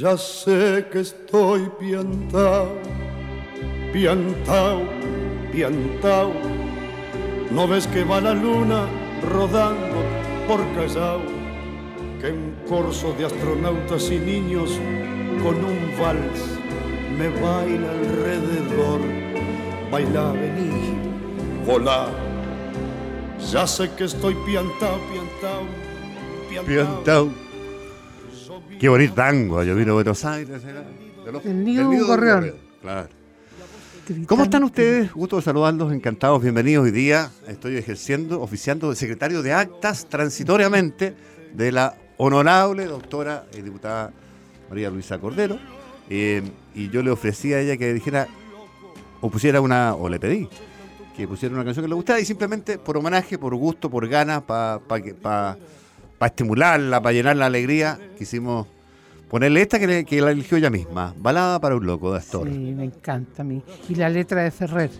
[0.00, 2.78] Ya sé que estoy piantao,
[3.92, 4.88] piantao,
[5.52, 6.32] piantao.
[7.50, 8.86] No ves que va la luna
[9.28, 10.02] rodando
[10.48, 11.20] por Callao,
[12.22, 14.80] que un corso de astronautas y niños
[15.42, 16.40] con un vals
[17.18, 19.00] me baila alrededor.
[19.90, 20.96] Baila, vení,
[21.66, 22.08] volá.
[23.52, 27.51] Ya sé que estoy piantao, piantao, Piantao.
[28.82, 30.60] Qué bonito tango, yo vino a Buenos Aires.
[30.64, 30.82] era
[31.24, 32.54] de los- El nido del.
[32.80, 33.08] Claro.
[34.26, 35.12] ¿Cómo están ustedes?
[35.12, 37.30] Gusto de saludarlos, encantados, bienvenidos hoy día.
[37.46, 41.14] Estoy ejerciendo, oficiando de secretario de actas transitoriamente
[41.54, 44.10] de la honorable doctora y diputada
[44.68, 45.60] María Luisa Cordero.
[46.10, 46.42] Eh,
[46.74, 48.26] y yo le ofrecí a ella que dijera,
[49.20, 50.48] o pusiera una, o le pedí,
[51.16, 54.42] que pusiera una canción que le gustara y simplemente por homenaje, por gusto, por ganas,
[54.42, 55.56] para
[56.28, 58.66] estimularla, para llenar la alegría, quisimos
[59.28, 62.48] ponerle esta que, le- que la eligió ella misma, Balada para un loco de Astor.
[62.48, 63.62] Sí, me encanta a mí.
[63.88, 64.90] Y la letra de Ferrer.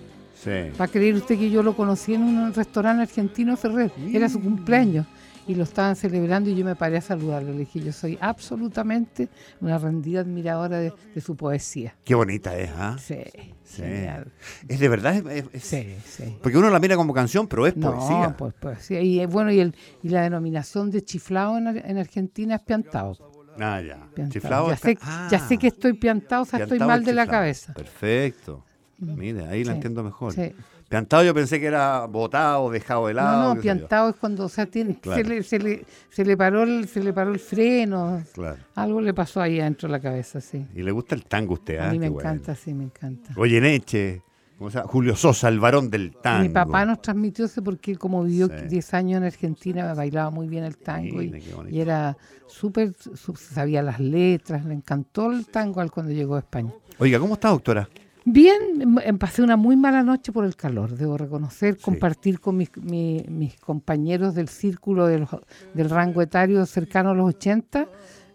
[0.42, 0.50] Sí.
[0.80, 3.92] ¿Va a creer usted que yo lo conocí en un restaurante argentino Ferrer?
[4.12, 5.06] Era su cumpleaños
[5.46, 7.52] y lo estaban celebrando y yo me paré a saludarlo.
[7.52, 9.28] Le dije, yo soy absolutamente
[9.60, 11.94] una rendida admiradora de, de su poesía.
[12.04, 12.96] Qué bonita es, ¿ah?
[12.98, 13.16] Sí,
[13.64, 13.82] Sí.
[13.82, 14.30] genial.
[14.68, 16.36] Es de verdad, es- es- es- Sí, sí.
[16.42, 18.36] porque uno la mira como canción, pero es No, poesía.
[18.36, 19.00] pues poesía.
[19.00, 23.16] Y eh, bueno, y, el, y la denominación de chiflado en, en Argentina es piantado.
[23.58, 23.96] Ah, ya.
[24.14, 24.28] piantado.
[24.30, 24.94] Chiflado ya, está- sé,
[25.30, 27.72] ya ah, sé que estoy piantado, o sea, estoy mal de la cabeza.
[27.74, 28.64] Perfecto.
[28.98, 30.32] Mire, ahí la entiendo mejor.
[30.32, 30.52] sí.
[30.92, 33.48] Piantado yo pensé que era botado, dejado de lado.
[33.48, 35.22] No, no, piantado es cuando, o sea, tiene, Claro.
[35.22, 38.22] se, le, se, le, se, le paró el, se le paró el freno.
[38.34, 38.58] Claro.
[38.74, 40.66] Algo le pasó ahí adentro de la cabeza, sí.
[40.74, 41.88] Y le gusta el tango a usted, ¿ah?
[41.88, 42.28] a mí me Qué bueno.
[42.30, 43.32] encanta, sí, me encanta.
[43.38, 44.22] Oye, Neche,
[44.58, 44.90] ¿cómo se llama?
[44.90, 46.42] Julio Sosa, el varón del tango.
[46.42, 48.66] Mi papá nos transmitió eso porque como vivió Sí.
[48.68, 52.92] 10 años en Argentina, bailaba muy bien el tango y, y era súper,
[53.34, 56.70] sabía las letras, le encantó el tango al cuando llegó a España.
[56.98, 57.88] Oiga, ¿cómo está, doctora?
[58.24, 58.60] Bien,
[59.04, 63.24] em- pasé una muy mala noche por el calor, debo reconocer, compartir con mis, mi-
[63.28, 65.30] mis compañeros del círculo de los-
[65.72, 67.90] del rango etario cercano a los 80,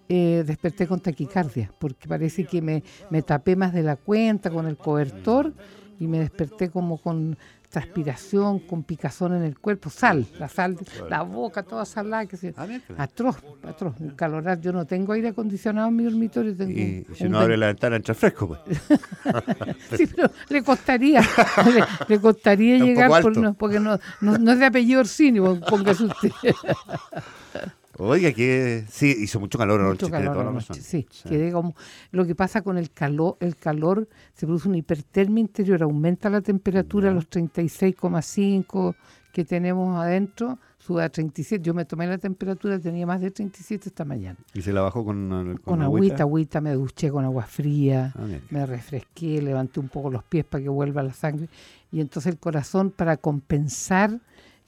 [0.09, 4.67] eh, desperté con taquicardia, porque parece que me, me tapé más de la cuenta con
[4.67, 5.55] el cobertor
[5.99, 7.37] y me desperté como con
[7.69, 10.77] transpiración, con picazón en el cuerpo, sal, la sal,
[11.09, 12.65] la boca toda salada, que se, Ah,
[12.97, 14.59] atroz, atroz, un calorar.
[14.61, 17.57] Yo no tengo aire acondicionado en mi dormitorio, tengo Y, un- si un no abre
[17.57, 18.59] la ventana, entra fresco, pues.
[19.97, 24.59] Sí, pero le costaría, le, le costaría llegar por- no, porque no, no, no es
[24.59, 26.31] de apellido Orsini, pon- póngase usted.
[27.99, 31.07] Oiga, que sí, hizo mucho calor anoche, Mucho calor toda anoche, sí,
[31.51, 31.75] como
[32.11, 36.41] lo que pasa con el calor, el calor se produce una hipertermia interior, aumenta la
[36.41, 38.95] temperatura a los 36,5
[39.31, 41.63] que tenemos adentro, sube a 37.
[41.63, 44.37] Yo me tomé la temperatura, tenía más de 37 esta mañana.
[44.53, 45.83] Y se la bajó con, con, Con, agüita.
[45.83, 50.43] agüita, agüita, me duché con agua fría, Ah, me refresqué, levanté un poco los pies
[50.45, 51.49] para que vuelva la sangre.
[51.91, 54.19] Y entonces el corazón, para compensar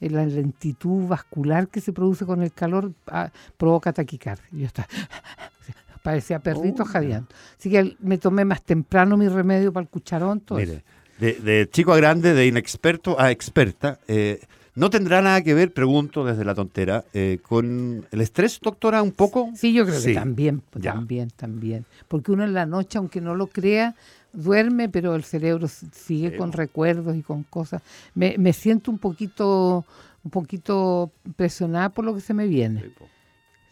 [0.08, 4.46] la lentitud vascular que se produce con el calor, ah, provoca taquicardia.
[4.52, 4.88] Yo estaba,
[6.04, 6.86] parecía perrito Oh.
[6.86, 7.28] jadeando.
[7.58, 10.84] Así que me tomé más temprano mi remedio para el cucharón, todo Mire,
[11.20, 14.40] de, de chico a grande, de inexperto a experta, eh,
[14.76, 19.12] ¿no tendrá nada que ver, pregunto desde la tontera, eh, con el estrés, doctora, un
[19.12, 19.50] poco?
[19.54, 20.10] Sí, yo creo Sí.
[20.10, 21.86] que también, pues, también, también.
[22.08, 23.96] Porque uno en la noche, aunque no lo crea,
[24.34, 27.82] duerme, pero el cerebro sigue Sí, con recuerdos y con cosas.
[28.14, 29.86] Me, me siento un poquito,
[30.24, 32.92] un poquito presionada por lo que se me viene.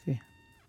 [0.04, 0.12] Sí.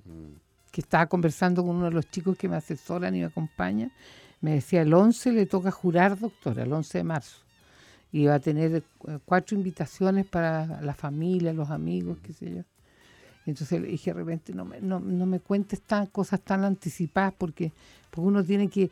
[0.05, 0.37] Mm.
[0.71, 3.93] Que estaba conversando con uno de los chicos que me asesoran y me acompañan.
[4.41, 7.39] Me decía, el 11 le toca jurar, doctora, el 11 de marzo.
[8.13, 12.63] y va a tener eh, cuatro invitaciones para la familia, los amigos, qué sé yo.
[13.49, 17.33] Entonces le dije de repente, no me, no, no me cuentes tan, cosas tan anticipadas
[17.37, 17.73] porque,
[18.11, 18.91] porque uno tiene que,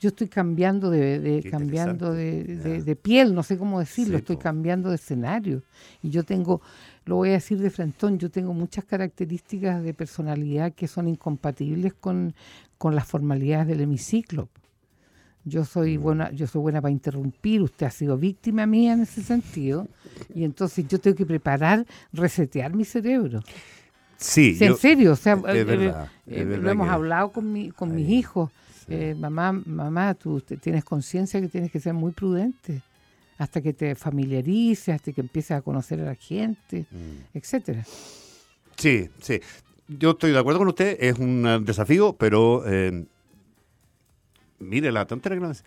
[0.00, 5.62] yo estoy cambiando de, cambiando de, piel, no sé cómo decirlo, estoy cambiando de escenario.
[6.02, 6.60] Y yo tengo,
[7.04, 11.94] lo voy a decir de frentón, yo tengo muchas características de personalidad que son incompatibles
[11.94, 12.34] con,
[12.78, 14.48] con las formalidades del hemiciclo.
[15.44, 16.02] Yo soy mm.
[16.02, 19.88] buena, yo soy buena para interrumpir, usted ha sido víctima mía en ese sentido,
[20.34, 23.42] y entonces yo tengo que preparar, resetear mi cerebro.
[24.16, 25.92] Sí, en serio, o sea, eh,
[26.26, 28.50] eh, lo hemos hablado con, mi, con mis hijos.
[28.88, 32.82] Eh, mamá, mamá, tú tienes conciencia que tienes que ser muy prudente
[33.38, 37.36] hasta que te familiarices, hasta que empieces a conocer a la gente, mm.
[37.36, 37.84] etcétera.
[38.76, 39.40] Sí, sí.
[39.88, 42.64] Yo estoy de acuerdo con usted, es un desafío, pero
[44.58, 45.64] mire la tontera que no es.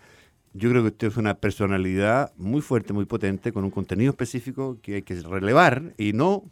[0.54, 4.78] Yo creo que usted es una personalidad muy fuerte, muy potente, con un contenido específico
[4.82, 6.44] que hay que relevar y no,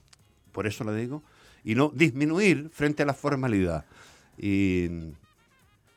[0.53, 1.23] por eso lo digo,
[1.65, 3.85] y no disminuir frente a la formalidad.
[4.39, 4.89] Y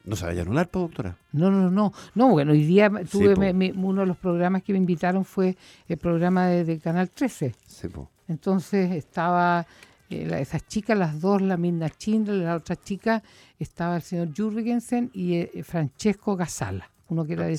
[0.04, 1.18] no se vaya a anular, doctora.
[1.32, 1.94] No, no, no.
[2.16, 3.34] No, bueno, hoy día tuve
[3.76, 5.58] uno de los programas que me invitaron fue
[5.88, 7.54] el programa de, Canal 13.
[7.68, 7.88] Sí,
[8.28, 9.66] Entonces estaba
[10.10, 13.22] eh, esas chicas, las dos, la Mirna Schindler, la otra chica,
[13.60, 17.58] estaba el señor Jurgensen y eh, Francesco Gasala uno que era de,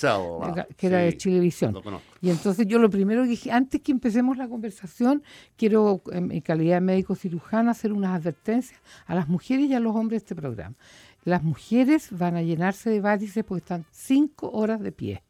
[0.76, 1.76] que era de Chilevisión.
[2.20, 5.22] Y entonces yo lo primero que dije, antes que empecemos la conversación,
[5.56, 9.80] quiero en mi calidad de médico cirujano hacer unas advertencias a las mujeres y a
[9.80, 10.76] los hombres de este programa.
[11.24, 15.22] Las mujeres van a llenarse de varices porque están cinco horas de pie.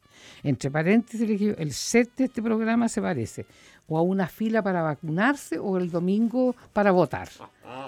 [0.43, 3.45] Entre paréntesis, el set de este programa se parece
[3.91, 7.27] o a una fila para vacunarse o el domingo para votar.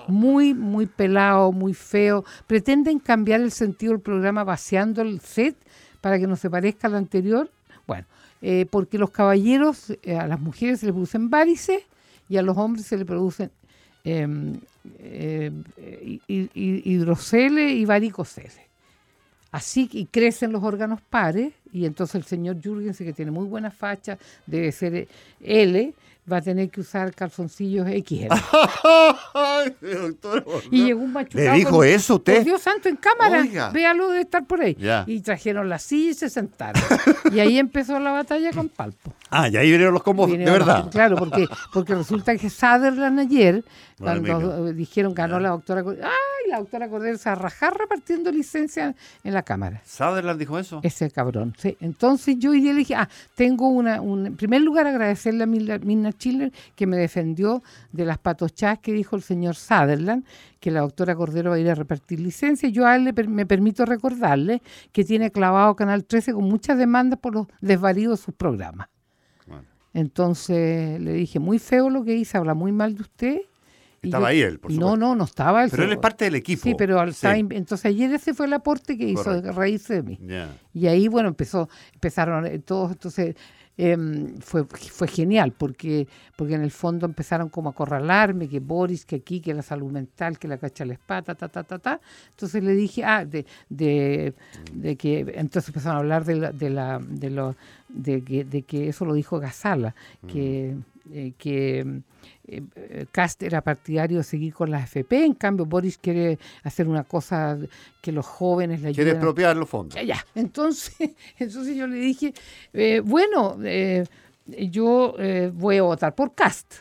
[0.10, 2.26] Muy, muy pelado, muy feo.
[2.46, 5.56] Pretenden cambiar el sentido del programa vaciando el set
[6.02, 7.50] para que no se parezca al anterior.
[7.88, 8.06] Bueno,
[8.42, 11.84] eh, porque los caballeros, eh, a las mujeres se les producen varices
[12.28, 13.52] y a los hombres se les producen
[14.04, 14.52] eh,
[15.00, 15.52] eh,
[16.28, 18.64] hidrocele y varicocele.
[19.52, 23.70] Así y crecen los órganos pares y entonces el señor Jürgensen, que tiene muy buena
[23.70, 24.18] facha,
[24.48, 25.08] debe ser
[25.42, 25.94] L,
[26.32, 28.34] va a tener que usar calzoncillos XL.
[29.84, 31.52] Ay, y llegó un machucado.
[31.52, 32.36] ¿Le dijo eso usted?
[32.38, 33.72] Por Dios santo, en cámara.
[33.72, 34.78] Véalo de estar por ahí.
[35.08, 36.82] Y trajeron la silla y se sentaron.
[37.32, 39.14] y ahí empezó la batalla con Palpo.
[39.36, 40.92] Ah, y ahí vinieron los combos, de verdad.
[40.92, 43.66] claro, porque, porque resulta que Sutherland ayer,
[43.98, 46.52] cuando dijeron ganó la doctora ¡ay!
[46.52, 48.94] La doctora Cordero se arrajar repartiendo licencia
[49.24, 49.82] en la Cámara.
[49.86, 50.82] ¿Sutherland dijo eso?
[50.84, 51.76] Ese cabrón, sí.
[51.80, 56.52] Entonces yo día le dije, ah, tengo una, en primer lugar agradecerle a Mina Schiller
[56.76, 60.26] que me defendió de las patochas que dijo el señor Sutherland,
[60.60, 62.70] que la doctora Cordero va a ir a repartir licencia.
[62.70, 64.62] Yo a él me permito recordarle
[64.92, 68.90] que tiene clavado Canal 13 con muchas demandas por los desvaríos de sus programas.
[69.94, 73.42] Entonces le dije, muy feo lo que hice, habla muy mal de usted.
[74.02, 74.98] Estaba ahí él, por supuesto.
[74.98, 75.70] No, no, no estaba él.
[75.70, 76.64] Pero él es parte del equipo.
[76.64, 80.20] Sí, pero al entonces ayer ese fue el aporte que hizo de raíz de mí.
[80.74, 83.36] Y ahí, bueno, empezó, empezaron eh, todos, entonces
[83.76, 89.04] Em, fue, fue genial porque, porque en el fondo empezaron como a acorralarme, que Boris,
[89.04, 92.00] que aquí, que la salud mental, que la cacha la espata, ta, ta, ta, ta.
[92.30, 97.00] Entonces le dije, ah, de, de, que, entonces empezaron a hablar de, la, de, la,
[97.00, 97.56] de, lo,
[97.90, 99.96] de, que, de que eso lo dijo Gazala,
[100.28, 100.76] que,
[101.12, 102.02] eh, que
[102.48, 107.04] eh, Cast era partidario de seguir con las FP, en cambio Boris quiere hacer una
[107.04, 107.58] cosa
[108.02, 108.96] que los jóvenes le ayuden.
[108.96, 110.00] Quiere expropiar los fondos.
[110.06, 110.96] Ya, Entonces,
[111.38, 112.34] entonces yo le dije,
[112.74, 114.06] eh, bueno, eh,
[114.46, 115.16] yo
[115.54, 116.74] voy a votar por Cast,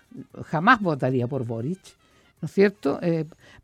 [0.47, 1.78] jamás votaría por Boris,
[2.40, 3.00] ¿no es cierto?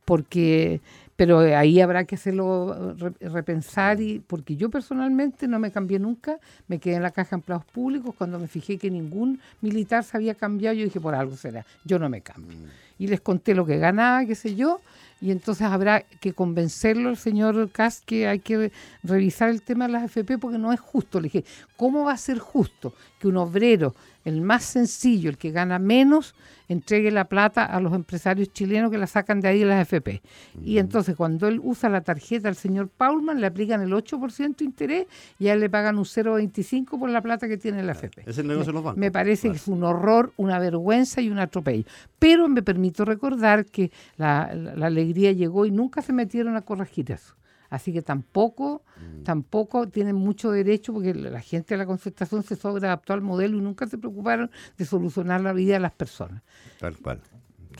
[0.04, 0.80] porque
[1.18, 6.78] pero ahí habrá que hacerlo repensar y porque yo personalmente no me cambié nunca, me
[6.78, 10.36] quedé en la caja de empleados públicos cuando me fijé que ningún militar se había
[10.36, 12.56] cambiado, yo dije por algo será, yo no me cambio.
[12.56, 12.66] Mm.
[13.00, 14.80] Y les conté lo que ganaba, qué sé yo,
[15.20, 18.70] y entonces habrá que convencerlo al señor Kass que hay que
[19.02, 21.18] revisar el tema de las FP porque no es justo.
[21.20, 21.44] Le dije,
[21.76, 23.92] ¿cómo va a ser justo que un obrero,
[24.28, 26.34] el más sencillo, el que gana menos,
[26.68, 30.22] entregue la plata a los empresarios chilenos que la sacan de ahí las FP?
[30.62, 34.64] Y entonces cuando él usa la tarjeta al señor Paulman, le aplican el 8% de
[34.64, 35.06] interés
[35.38, 38.24] y a él le pagan un 0,25 por la plata que tiene la FP.
[38.26, 38.98] Es el negocio de los bancos.
[38.98, 41.84] Me parece que es un horror, una vergüenza y un atropello.
[42.18, 44.50] Pero me permito recordar que la,
[44.90, 47.34] día llegó y nunca se metieron a corregir eso.
[47.70, 49.24] Así que tampoco, mm.
[49.24, 53.60] tampoco tienen mucho derecho porque la gente de la concertación se sobreadaptó al modelo y
[53.60, 56.42] nunca se preocuparon de solucionar la vida de las personas.
[56.78, 57.20] Tal cual.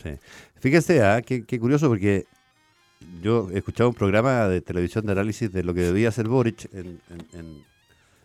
[0.03, 0.11] Sí.
[0.61, 1.23] Fíjese, ¿ah?
[1.23, 2.27] qué, curioso porque
[3.23, 6.69] yo he escuchado un programa de televisión de análisis de lo que debía hacer Boric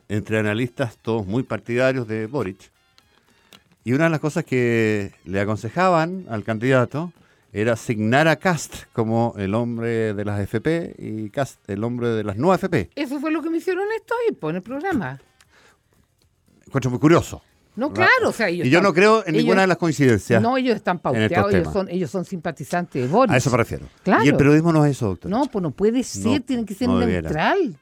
[0.10, 2.72] entre analistas todos muy partidarios de Boric
[3.84, 7.14] Y una de las cosas que le aconsejaban al candidato
[7.54, 12.24] era asignar a Cast como el hombre de las FP y Cast el hombre de
[12.24, 12.90] las no FP.
[12.96, 15.22] Eso fue lo que me hicieron esto ahí, pues, en el programa.
[16.66, 17.44] Encuentro muy curioso.
[17.76, 20.42] No, claro, o sea, Y yo no creo en ninguna de las coincidencias.
[20.42, 23.34] No, ellos están pauteados, ellos son, ellos son simpatizantes de Boris.
[23.34, 23.88] A eso me refiero.
[24.04, 24.24] Claro.
[24.24, 25.30] Y el periodismo no es eso, doctor.
[25.32, 27.76] No, pues no puede ser, No, tiene que ser no neutral.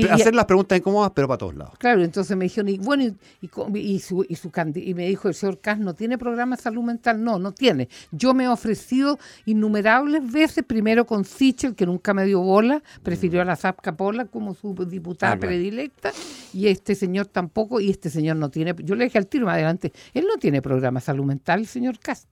[0.00, 1.74] Y- Hacer las preguntas incómodas, pero para todos lados.
[1.78, 5.28] Claro, entonces me dijeron, y bueno, y, y y su, y, su y me dijo
[5.28, 7.22] el señor Cas, ¿no tiene programa de salud mental?
[7.22, 7.88] No, no tiene.
[8.10, 13.42] Yo me he ofrecido innumerables veces, primero con Sichel, que nunca me dio bola, prefirió
[13.42, 15.48] a la Zap Capola como su diputada Ah, claro.
[15.50, 16.12] predilecta,
[16.52, 19.54] y este señor tampoco, y este señor no tiene, yo le dije al tiro más
[19.54, 22.26] adelante, él no tiene programa de salud mental, el señor Cas.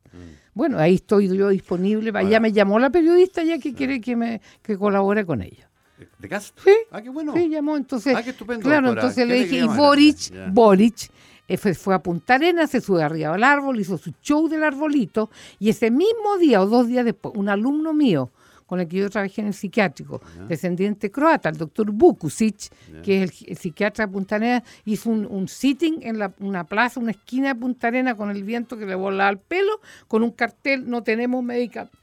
[0.54, 4.16] Bueno, ahí estoy yo disponible, Ahora- ya me llamó la periodista ya que quiere que
[4.16, 5.69] me que colabore con ella.
[6.18, 6.58] ¿De Cast?
[6.62, 6.70] Sí.
[6.90, 7.32] Ah, qué bueno.
[7.34, 8.14] Sí, llamó, entonces.
[8.16, 9.08] Ah, qué estupendo, Claro, doctora.
[9.08, 10.16] entonces le dije, y Boric.
[10.32, 10.48] Ya.
[10.50, 11.10] Boric
[11.48, 14.62] eh, fue, fue a Punta Arenas, se sube arriba al árbol, hizo su show del
[14.64, 18.30] arbolito, y ese mismo día o dos días después, un alumno mío
[18.66, 22.70] con el que yo trabajé en el psiquiátrico, descendiente croata, el doctor Bukusic,
[23.02, 26.62] que es el, el psiquiatra de Punta Arenas, hizo un, un sitting en la, una
[26.62, 30.22] plaza, una esquina de Punta Arenas con el viento que le volaba el pelo, con
[30.22, 31.98] un cartel, no tenemos medicamentos,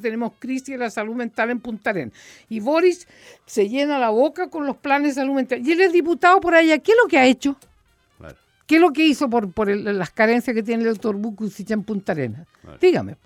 [0.00, 2.14] tenemos crisis de la salud mental en Punta Arenas.
[2.48, 3.06] Y Boris
[3.46, 5.66] se llena la boca con los planes de salud mental.
[5.66, 6.78] Y él es diputado por allá.
[6.78, 7.56] ¿Qué es lo que ha hecho?
[8.18, 8.36] Claro.
[8.66, 11.70] ¿Qué es lo que hizo por, por el- las carencias que tiene el doctor Bukusic
[11.70, 12.46] en Punta Arenas?
[12.62, 12.78] Claro.
[12.80, 13.16] Dígame.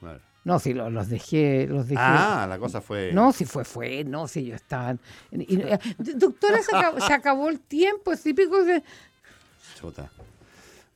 [0.00, 0.20] Claro.
[0.44, 2.02] No, si lo- los dejé, los dejé.
[2.02, 3.12] Ah, la cosa fue.
[3.14, 5.00] No, si fue, fue, no, si yo estaban.
[5.30, 5.78] y- y- eh,
[6.16, 8.82] doctora, se acabó, se acabó el tiempo, es típico de.
[9.80, 10.10] Chuta.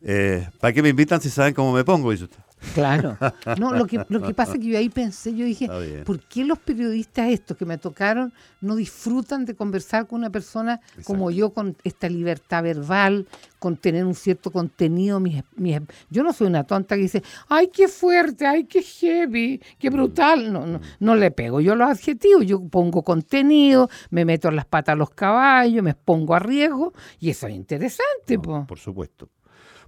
[0.02, 2.10] Eh, ¿Para qué me invitan si saben cómo me pongo?
[2.10, 2.38] Dice usted.
[2.74, 3.16] Claro.
[3.58, 5.68] No, lo que, lo que pasa es que yo ahí pensé, yo dije.
[6.04, 10.80] ¿por qué los periodistas estos que me tocaron no disfrutan de conversar con una persona
[11.04, 13.26] como yo, con esta libertad verbal,
[13.58, 15.18] con tener un cierto contenido?
[15.20, 19.58] Mis, mis- yo no soy una tonta que dice, ay, qué fuerte, ay, qué heavy,
[19.58, 19.76] Mm.
[19.78, 20.52] qué brutal.
[20.52, 24.66] No, no, no le pego yo los adjetivos, yo pongo contenido, me meto en las
[24.66, 28.66] patas a los caballos, me pongo a riesgo, y eso es interesante, No, po.
[28.66, 29.28] por supuesto.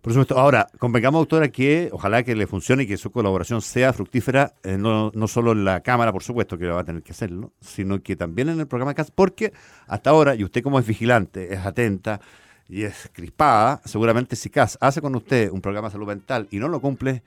[0.02, 0.38] Por supuesto.
[0.38, 4.78] Ahora, convengamos, doctora, que ojalá que le funcione y que su colaboración sea fructífera, eh,
[4.78, 8.02] no, no solo en la Cámara, por supuesto, que va a tener que hacerlo, sino
[8.02, 9.52] que también en el programa CAS, porque
[9.86, 12.20] hasta ahora, y usted como es vigilante, es atenta
[12.68, 16.58] y es crispada, seguramente si CAS hace con usted un programa de salud mental y
[16.58, 17.22] no lo cumple,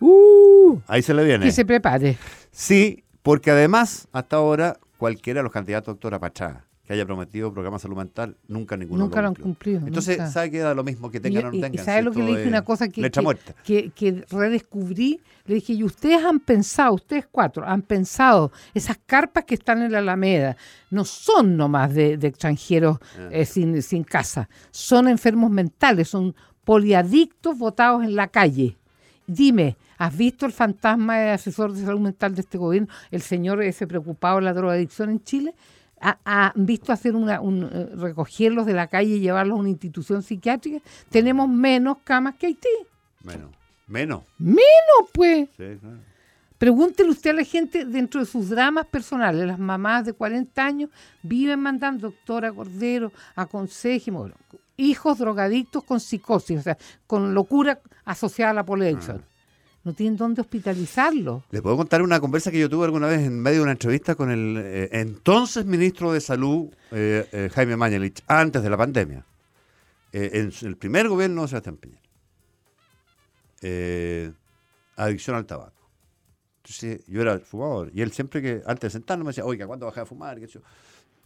[0.00, 1.46] Uh, ahí se le viene.
[1.46, 2.18] que se prepare.
[2.50, 7.78] Sí, porque además, hasta ahora, cualquiera de los candidatos, doctora Pachá, que haya prometido programa
[7.78, 10.30] de salud mental, nunca ninguno Nunca lo han cumplido, Entonces, nunca.
[10.30, 11.74] ¿sabe que da lo mismo que tengan o no tengan?
[11.74, 12.48] y ¿sabe Si lo que le dije?
[12.48, 15.20] Una cosa que- que redescubrí.
[15.46, 19.92] Le dije, y ustedes han pensado, ustedes cuatro, han pensado, esas carpas que están en
[19.92, 20.56] la Alameda
[20.90, 23.28] no son nomás de, de extranjeros Ah.
[23.30, 28.76] eh, sin, sin casa, son enfermos mentales, son poliadictos votados en la calle.
[29.26, 33.62] Dime, ¿has visto el fantasma de asesor de salud mental de este gobierno, el señor
[33.62, 35.54] ese preocupado de la drogadicción en Chile?
[36.06, 36.18] ¿Ha-
[36.54, 40.22] ¿Han visto hacer una, un, eh, recogerlos de la calle y llevarlos a una institución
[40.22, 40.80] psiquiátrica?
[41.08, 42.68] Tenemos menos camas que Haití.
[43.22, 43.50] Menos.
[43.86, 44.22] Menos.
[44.38, 45.48] Menos, pues.
[45.56, 45.98] Sí, claro.
[46.58, 49.46] Pregúntele usted a la gente dentro de sus dramas personales.
[49.46, 50.90] Las mamás de 40 años
[51.22, 54.18] viven mandando, doctora Cordero, aconsejeme.
[54.18, 54.34] Bueno,
[54.76, 59.24] hijos drogadictos con psicosis, o sea, con locura asociada a la poliadicción.
[59.84, 61.42] No tienen dónde hospitalizarlos.
[61.50, 64.14] Les puedo contar una conversa que yo tuve alguna vez en medio de una entrevista
[64.14, 69.26] con el eh, entonces ministro de Salud, eh, eh, Jaime Mañalich, antes de la pandemia,
[70.12, 72.00] eh, en el primer gobierno de Sebastián Piñera.
[73.60, 74.32] Eh,
[74.96, 75.72] adicción al tabaco.
[76.62, 79.84] Entonces, yo era fumador y él siempre que, antes de sentarnos, me decía, oiga, ¿cuándo
[79.84, 80.38] bajé a fumar?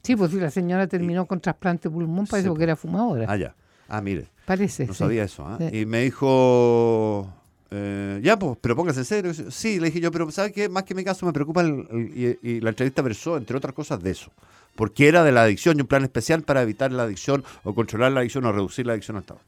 [0.03, 3.27] Sí, pues si la señora terminó con trasplante pulmón, parece Sí, que era fumadora.
[3.29, 3.55] Ah, ya.
[3.89, 4.29] Ah, mire.
[4.47, 4.87] parece.
[4.87, 4.99] No sí.
[4.99, 5.47] sabía eso.
[5.59, 5.79] Sí.
[5.79, 7.33] Y me dijo,
[7.71, 9.33] eh, ya, pues, pero póngase en serio.
[9.51, 10.69] Sí, le dije yo, pero ¿sabe qué?
[10.69, 13.75] Más que mi caso me preocupa, el- el- y, y la entrevista versó, entre otras
[13.75, 14.31] cosas, de eso.
[14.75, 18.13] Porque era de la adicción y un plan especial para evitar la adicción o controlar
[18.13, 19.45] la adicción o reducir la adicción al tabaco.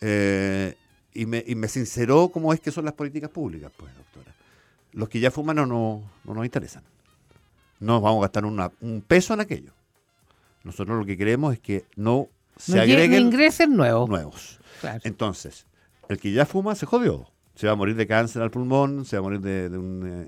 [0.00, 0.74] Eh,
[1.14, 4.34] y, me, y me sinceró cómo es que son las políticas públicas, pues, doctora.
[4.92, 6.82] Los que ya fuman no, no, no nos interesan.
[7.80, 9.72] No vamos a gastar una- un peso en aquello.
[10.64, 14.08] Nosotros lo que queremos es que no se No, lle- no agreguen ingresen nuevos.
[14.08, 14.58] nuevos.
[14.80, 15.00] Claro.
[15.04, 15.66] Entonces,
[16.12, 17.26] el que ya fuma se jodió.
[17.54, 20.02] Se va a morir de cáncer al pulmón, se va a morir de, de un,
[20.06, 20.26] eh,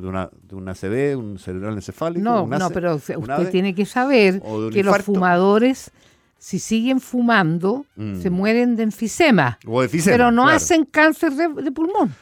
[0.00, 2.24] de una, de un ACV, un cerebral encefálico.
[2.24, 5.92] No, no, pero usted tiene que saber que los fumadores,
[6.38, 8.20] si siguen fumando, Mm.
[8.20, 10.56] se mueren de enfisema, O de pero no claro.
[10.56, 12.12] hacen cáncer de, de pulmón.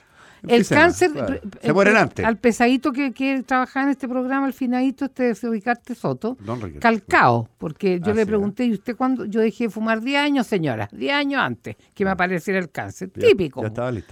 [0.49, 1.11] El cáncer,
[1.61, 2.25] se mueren antes.
[2.25, 6.37] Al pesadito que, que trabajaba en este programa, al finadito, este Ricarte Soto,
[6.81, 9.25] calcao, porque yo le pregunté, ¿y usted cuándo?
[9.25, 12.15] Yo dejé de fumar 10 años, señora, 10 años antes que me ah.
[12.15, 13.11] apareciera el cáncer.
[13.11, 13.63] Típico.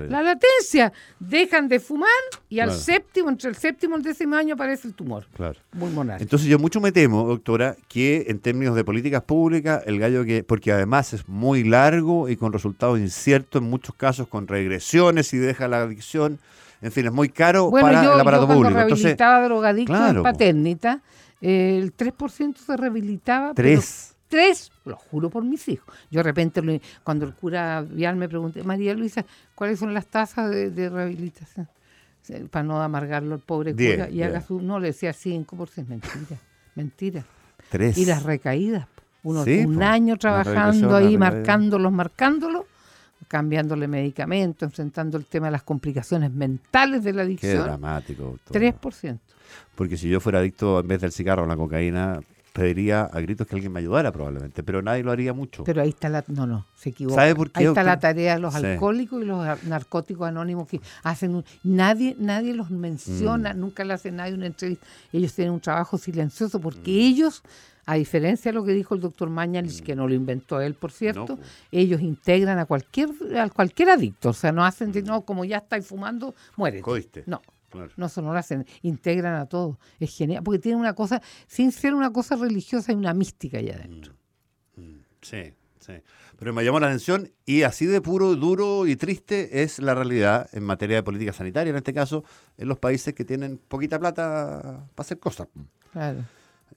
[0.08, 2.08] La latencia, dejan de fumar
[2.48, 5.26] y al séptimo, entre el séptimo y el décimo año aparece el tumor.
[5.34, 5.58] Claro.
[5.72, 6.20] Muy monar.
[6.20, 10.44] Entonces yo mucho me temo, doctora, que en términos de políticas públicas, el gallo que,
[10.44, 15.38] porque además es muy largo y con resultados inciertos, en muchos casos con regresiones y
[15.38, 18.74] deja la adicción en fin, es muy caro para el aparato yo público.
[18.74, 21.02] rehabilitaba drogadictos en paternita,
[21.40, 23.54] el 3% se rehabilitaba.
[23.54, 24.14] ¿Tres?
[24.30, 25.94] tres, lo juro por mis hijos.
[26.10, 30.48] Yo de repente, cuando el cura Vial me pregunté, María Luisa, ¿cuáles son las tasas
[30.50, 31.68] de, rehabilitación?
[32.50, 34.08] Para no amargarlo el pobre cura.
[34.08, 36.40] Y haga su, no, le decía 5%, mentira,
[36.76, 37.24] mentira.
[37.68, 37.98] Tres.
[37.98, 38.86] Y las recaídas.
[39.22, 42.64] Uno, un año trabajando ahí, marcándolos, marcándolos
[43.30, 47.58] cambiándole medicamentos, enfrentando el tema de las complicaciones mentales de la adicción.
[47.58, 48.38] Qué dramático.
[48.50, 49.20] 3%.
[49.76, 52.18] Porque si yo fuera adicto en vez del cigarro o la cocaína,
[52.52, 55.62] pediría a gritos que alguien me ayudara probablemente, pero nadie lo haría mucho.
[55.62, 56.24] Pero ahí está la...
[56.26, 57.14] No, no, se equivoca.
[57.14, 60.80] ¿Sabe por qué, ahí está la tarea de los alcohólicos y los narcóticos anónimos que
[61.04, 61.44] hacen...
[61.62, 63.60] nadie nadie los menciona, mm.
[63.60, 64.84] nunca le hace nadie una entrevista.
[65.12, 66.98] Ellos tienen un trabajo silencioso porque mm.
[66.98, 67.44] ellos
[67.86, 70.92] a diferencia de lo que dijo el doctor Mañalich, que no lo inventó él, por
[70.92, 71.48] cierto, pues.
[71.72, 74.30] ellos integran a cualquier a cualquier adicto.
[74.30, 76.82] O sea, no hacen, no, como ya estáis fumando, muere.
[77.26, 77.40] No,
[77.96, 78.66] no, eso no lo hacen.
[78.82, 79.76] Integran a todos.
[79.98, 83.76] Es genial, porque tienen una cosa, sin ser una cosa religiosa, hay una mística allá
[83.76, 84.14] adentro.
[84.76, 85.92] Mm, mm, sí, sí.
[86.38, 90.48] Pero me llamó la atención y así de puro, duro y triste es la realidad
[90.52, 92.24] en materia de política sanitaria, en este caso,
[92.56, 95.48] en los países que tienen poquita plata para hacer cosas.
[95.92, 96.24] Claro.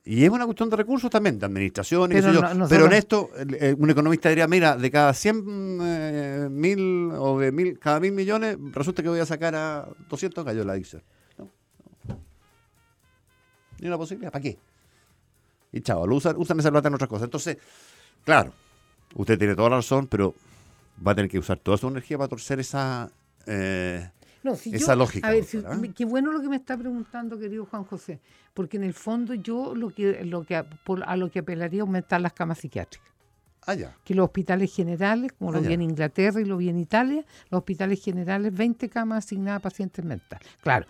[0.06, 3.30] Y es una cuestión de recursos también, de administración, pero, pero en esto,
[3.78, 8.58] un economista diría, mira, de cada 100 eh, mil o de mil, cada mil millones,
[8.74, 11.02] resulta que voy a sacar a 200 cayó la adicción.
[11.38, 11.50] No,
[13.80, 14.58] Ni una posibilidad, ¿para qué?
[15.72, 17.26] Y chao, usan, usan esa plata en otras cosas.
[17.26, 17.58] Entonces,
[18.26, 18.52] claro,
[19.16, 20.36] usted tiene toda la razón, pero
[21.06, 23.10] va a tener que usar toda su energía para torcer esa...
[23.48, 24.10] Eh,
[24.44, 25.28] no, esa lógica.
[25.28, 25.46] A ver,
[25.96, 28.20] qué bueno lo que me está preguntando, querido Juan José,
[28.54, 32.20] porque en el fondo yo lo que, lo que a lo que apelaría es aumentar
[32.20, 33.14] las camas psiquiátricas.
[33.66, 33.96] Ah, ya.
[34.04, 37.24] Que los hospitales generales, como lo ah, vi en Inglaterra y lo vi en Italia,
[37.50, 40.48] los hospitales generales, 20 camas asignadas a pacientes mentales.
[40.62, 40.86] Claro,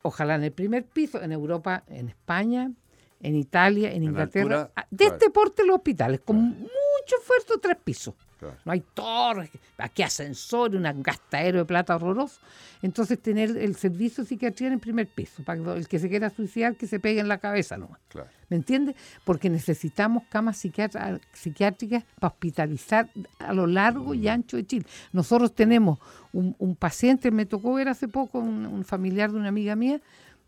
[0.00, 2.72] ojalá en el primer piso, en Europa, en España,
[3.20, 8.14] en Italia, en, Inglaterra, ah, de este porte los hospitales, con mucho esfuerzo, tres pisos.
[8.64, 12.40] No hay torres, aquí ascensor, un gastadero de plata horroroso.
[12.82, 16.08] Entonces tener el servicio de psiquiatría en el primer piso, para que el que se
[16.08, 17.98] quiera suicidar que se pegue en la cabeza nomás.
[18.48, 18.94] ¿Me entiendes?
[19.24, 24.28] Porque necesitamos camas psiquiátricas para hospitalizar a lo largo y mm.
[24.28, 24.86] ancho de Chile.
[25.12, 25.98] Nosotros tenemos
[26.32, 30.00] un, paciente, me tocó ver hace poco, un, familiar de una amiga mía,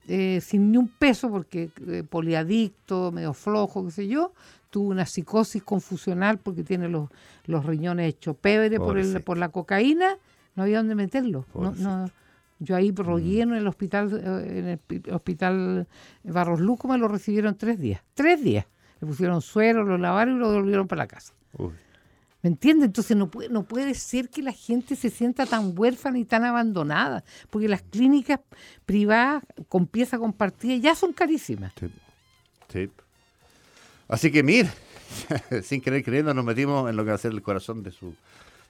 [0.07, 4.33] eh, sin ni un peso, porque eh, poliadicto, medio flojo, qué sé yo,
[4.71, 7.09] tuvo una psicosis confusional porque tiene los,
[7.45, 10.19] los riñones hechos pebre por, el, por la cocaína,
[10.55, 11.47] no había dónde meterlo.
[11.55, 12.11] No,
[12.59, 13.51] yo ahí rogué mm.
[13.51, 14.69] en el hospital, eh, en
[15.05, 15.87] el hospital
[16.25, 18.03] Barros Luco, me lo recibieron tres días.
[18.15, 18.67] Tres días.
[19.01, 21.33] Le pusieron suero, lo lavaron y lo devolvieron para la casa.
[22.43, 22.87] ¿Me entiendes?
[22.87, 26.45] Entonces no puede, no puede ser que la gente se sienta tan huérfana y tan
[26.45, 28.41] abandonada, porque las clínicas
[28.87, 31.73] privadas con pieza compartida ya son carísimas.
[32.69, 32.91] Sí.
[34.09, 34.71] Así que mire,
[35.63, 38.15] sin querer creyendo nos metimos en lo que va a ser el corazón de su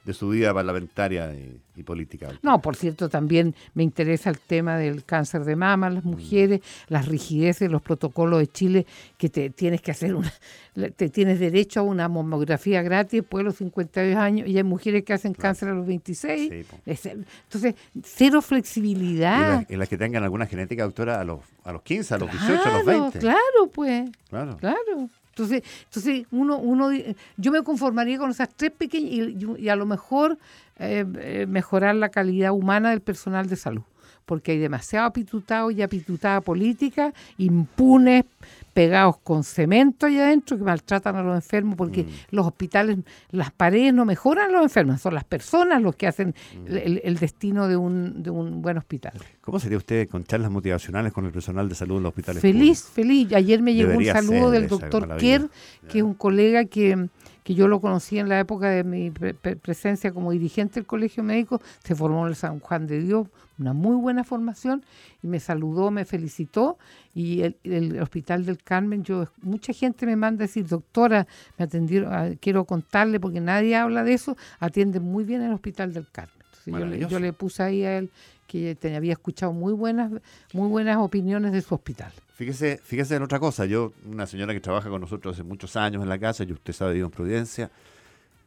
[0.09, 1.35] de su vida parlamentaria
[1.77, 2.31] y, política.
[2.43, 6.09] No, por cierto, también me interesa el tema del cáncer de mama, las mm.
[6.09, 10.33] mujeres, las rigideces, los protocolos de Chile, que te tienes que hacer una,
[10.97, 15.05] te tienes derecho a una mamografía gratis después de los 52 años, y hay mujeres
[15.05, 16.67] que hacen cáncer a los 26.
[16.87, 19.67] entonces, cero flexibilidad.
[19.69, 22.63] En las que tengan alguna genética, doctora, a los, a los 15, a los 18,
[22.65, 23.19] a los 20.
[23.19, 24.11] Claro, pues.
[24.31, 24.57] Claro.
[24.57, 25.11] Claro.
[25.39, 26.91] Entonces, entonces uno, uno,
[27.37, 30.37] yo me conformaría con esas tres pequeñas y, a lo mejor
[30.79, 33.83] eh, eh, mejorar la calidad humana del personal de salud,
[34.29, 38.27] porque hay demasiado apitutado y apitutada política, impunes,
[38.75, 42.09] pegados con cemento allá adentro que maltratan a los enfermos porque mm.
[42.31, 42.99] los hospitales,
[43.31, 46.77] las paredes no mejoran a los enfermos, son las personas los que hacen mm.
[47.03, 49.15] el, destino de un, de un buen hospital.
[49.41, 52.43] ¿Cómo sería usted con charlas motivacionales con el personal de salud en los hospitales?
[52.43, 53.33] Feliz, feliz.
[53.33, 55.49] Ayer me llegó un saludo del doctor Kerr,
[55.89, 57.09] que es un colega que
[57.49, 61.63] que yo lo conocí en la época de mi presencia como dirigente del Colegio Médico,
[61.83, 63.27] se formó en el San Juan de Dios,
[63.59, 64.85] una muy buena formación,
[65.23, 66.77] y me saludó, me felicitó,
[67.15, 72.13] y el, Hospital del Carmen, yo mucha gente me manda a decir, doctora, me atendieron,
[72.13, 76.37] ah, quiero contarle, porque nadie habla de eso, atiende muy bien el Hospital del Carmen.
[76.67, 78.11] Yo le, yo le, puse ahí a él
[78.47, 80.13] que te había escuchado muy buenas,
[80.53, 82.13] muy buenas opiniones de su hospital.
[82.39, 83.67] Fíjese, fíjese en otra cosa.
[83.67, 86.73] Yo, una señora que trabaja con nosotros hace muchos años en la casa, y usted
[86.73, 87.69] sabe, vive en Providencia,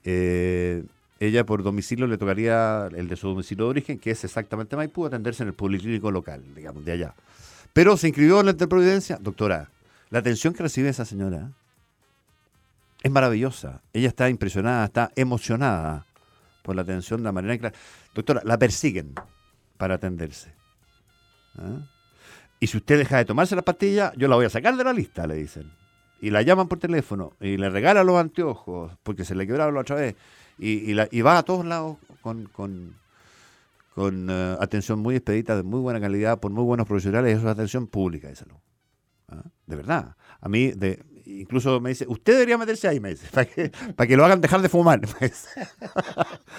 [0.06, 0.86] eh,
[1.20, 5.06] ella por domicilio le tocaría el de su domicilio de origen, que es exactamente Maipú,
[5.06, 7.16] atenderse en el policlínico local, digamos, de allá.
[7.74, 9.18] Pero se inscribió en la de.
[9.18, 9.70] Doctora,
[10.10, 11.52] la atención que recibe esa señora
[13.04, 13.82] es maravillosa.
[13.92, 16.06] Ella está impresionada, está emocionada
[16.64, 17.78] por la atención de la manera que...
[18.16, 19.16] Doctora, la persiguen
[19.78, 20.54] para atenderse.
[21.58, 21.90] ¿Ah?
[22.62, 24.94] Y si usted deja de tomarse la pastilla, yo la voy a sacar de la
[24.94, 25.72] lista, le dicen.
[26.22, 29.82] Y la llaman por teléfono y le regalan los anteojos porque se le quebraron la
[29.82, 30.16] otra vez.
[30.60, 32.94] Y, va a todos lados con,
[33.98, 37.36] eh, atención muy expedita, de muy buena calidad, por muy buenos profesionales.
[37.36, 38.58] Eso es atención pública de salud.
[39.28, 39.42] ¿Ah?
[39.66, 40.16] De verdad.
[40.40, 40.72] A mí,
[41.26, 44.40] incluso me dice, usted debería meterse ahí, me dice, para que, para que lo hagan
[44.40, 45.02] dejar de fumar.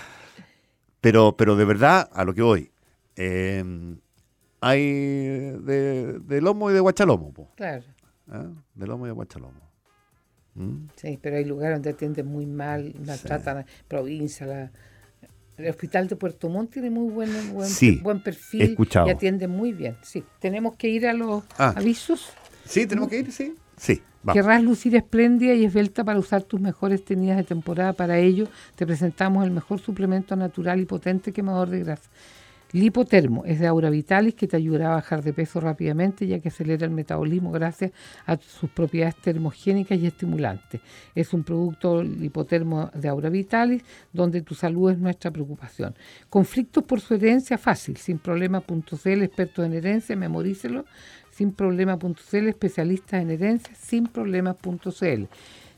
[1.01, 2.73] pero, pero de verdad, a lo que voy.
[3.15, 3.63] Eh,
[4.63, 4.81] hay
[5.61, 7.33] de, lomo y de guachalomo.
[7.57, 7.83] Claro.
[8.29, 8.47] ¿Ah?
[8.75, 9.61] De lomo y de guachalomo.
[10.55, 10.87] ¿Mm?
[10.95, 14.71] Sí, pero hay lugares donde atienden muy mal, maltratan la provincia.
[15.57, 17.31] el hospital de Puerto Montt tiene muy buen,
[18.03, 19.97] buen, perfil y atiende muy bien.
[20.03, 21.75] Sí, tenemos que ir a los ah.
[21.77, 22.33] avisos.
[22.65, 23.57] Sí, tenemos que ir, sí.
[23.77, 24.01] Sí.
[24.33, 27.95] Querrás lucir espléndida y esbelta para usar tus mejores tenidas de temporada.
[27.95, 28.47] Para ello,
[28.77, 32.09] te presentamos el mejor suplemento natural y potente quemador de grasa
[32.73, 36.49] Lipotermo es de Aura Vitalis que te ayudará a bajar de peso rápidamente ya que
[36.49, 37.93] acelera el metabolismo gracias
[38.25, 40.81] a sus propiedades termogénicas y estimulantes.
[41.15, 45.95] Es un producto lipotermo de Aura Vitalis donde tu salud es nuestra preocupación.
[46.31, 50.87] Conflictos por su herencia fácil, sin problema.cl, expertos en herencia, memorícelo,
[51.31, 55.25] sin problema.cl, especialistas en herencia, sin problema.cl.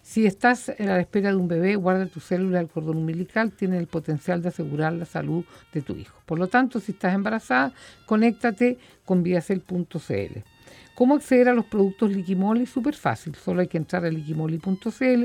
[0.05, 3.79] Si estás a la espera de un bebé, guarda tu célula del cordón umbilical, tiene
[3.79, 6.21] el potencial de asegurar la salud de tu hijo.
[6.27, 7.73] Por lo tanto, si estás embarazada,
[8.05, 10.39] conéctate con viacel.cl.
[10.95, 12.67] ¿Cómo acceder a los productos Liquimoli?
[12.67, 15.25] Súper fácil, solo hay que entrar a liquimoli.cl,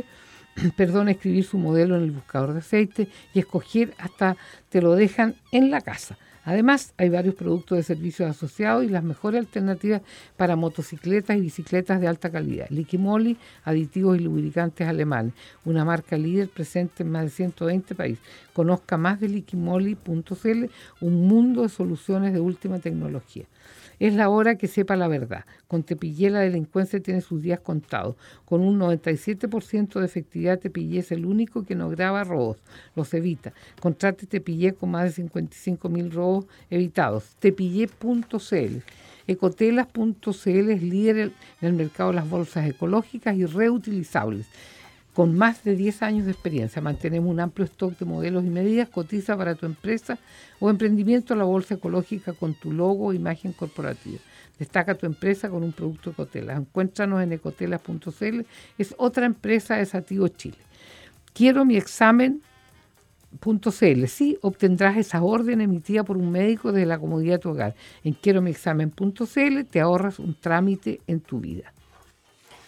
[0.78, 4.38] perdón, escribir su modelo en el buscador de aceite y escoger hasta
[4.70, 6.18] te lo dejan en la casa.
[6.46, 10.02] Además, hay varios productos de servicios asociados y las mejores alternativas
[10.38, 12.68] para motocicletas y bicicletas de alta calidad.
[12.70, 15.34] Liquimoli, aditivos y lubricantes alemanes,
[15.66, 18.24] una marca líder presente en más de 120 países.
[18.54, 20.66] Conozca más de liquimoli.cl,
[21.02, 23.46] un mundo de soluciones de última tecnología.
[24.00, 25.46] Es la hora que sepa la verdad.
[25.68, 28.16] Con Tepillé la delincuencia tiene sus días contados.
[28.46, 32.58] Con un 97% de efectividad Tepillé es el único que no graba robos,
[32.96, 33.54] los evita.
[33.82, 37.36] Contrate Tepillé con más de 55 mil robos evitados.
[37.40, 38.84] Tepillé.cl
[39.28, 41.18] Ecotelas.cl es líder
[41.62, 44.48] en el mercado de las bolsas ecológicas y reutilizables
[45.20, 46.82] con más de 10 años de experiencia.
[46.82, 48.88] Mantenemos un amplio stock de modelos y medidas.
[48.88, 50.18] Cotiza para tu empresa
[50.62, 54.18] o emprendimiento la bolsa ecológica con tu logo o imagen corporativa.
[54.58, 56.58] Destaca tu empresa con un producto Ecotelas.
[56.58, 58.46] Encuéntranos en ecotelas.cl.
[58.78, 60.60] Es otra empresa de Sativo Chile.
[61.34, 62.42] Quiero mi examen.
[64.08, 67.76] Sí, obtendrás esa orden emitida por un médico desde la comodidad de tu hogar.
[68.06, 71.74] En quiero mi examen.cl te ahorras un trámite en tu vida.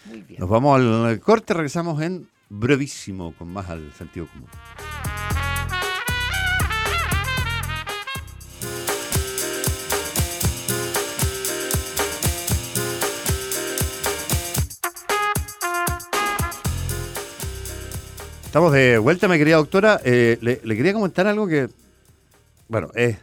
[0.04, 0.38] Muy bien.
[0.38, 4.48] Nos vamos al corte, regresamos en brevísimo con más al sentido común.
[18.44, 19.98] Estamos de vuelta, mi querida doctora.
[20.04, 21.70] Eh, le, quería comentar algo que,
[22.68, 23.16] bueno, es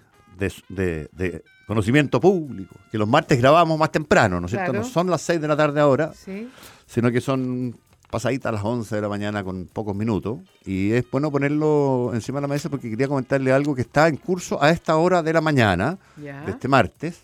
[0.69, 4.73] de, conocimiento público, que los martes grabamos más temprano, ¿no es cierto?
[4.73, 6.11] No son las 6 de la tarde ahora,
[6.87, 7.75] sino que son
[8.09, 10.39] pasadita a las 11 de la mañana con pocos minutos.
[10.65, 14.17] Y es bueno ponerlo encima de la mesa porque quería comentarle algo que está en
[14.17, 17.21] curso a esta hora de la mañana, de este martes,